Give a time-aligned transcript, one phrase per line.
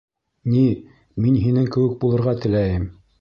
[0.53, 0.63] Ни,
[1.25, 2.89] мин һинең кеүек булырға теләйем.